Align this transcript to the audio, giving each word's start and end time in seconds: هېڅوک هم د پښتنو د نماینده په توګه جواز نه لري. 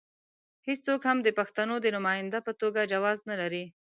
هېڅوک 0.67 1.01
هم 1.09 1.17
د 1.23 1.29
پښتنو 1.39 1.75
د 1.81 1.85
نماینده 1.95 2.39
په 2.47 2.51
توګه 2.61 2.89
جواز 2.93 3.17
نه 3.29 3.35
لري. 3.41 3.65